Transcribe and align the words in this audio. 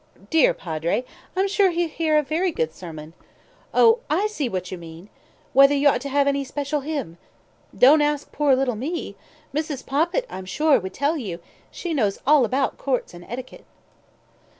"Dear 0.31 0.55
Padre, 0.55 1.05
I'm 1.35 1.47
sure 1.47 1.69
he'll 1.69 1.87
hear 1.87 2.17
a 2.17 2.23
very 2.23 2.51
good 2.51 2.73
sermon. 2.73 3.13
Oh, 3.71 3.99
I 4.09 4.25
see 4.25 4.49
what 4.49 4.71
you 4.71 4.77
mean! 4.79 5.09
Whether 5.53 5.75
you 5.75 5.89
ought 5.89 6.01
to 6.01 6.09
have 6.09 6.25
any 6.27 6.43
special 6.43 6.79
hymn? 6.79 7.19
Don't 7.77 8.01
ask 8.01 8.31
poor 8.31 8.55
little 8.55 8.73
me! 8.73 9.15
Mrs. 9.53 9.85
Poppit, 9.85 10.25
I'm 10.27 10.45
sure, 10.47 10.79
would 10.79 10.95
tell 10.95 11.17
you. 11.17 11.39
She 11.69 11.93
knows 11.93 12.17
all 12.25 12.45
about 12.45 12.79
courts 12.79 13.13
and 13.13 13.23
etiquette." 13.29 13.65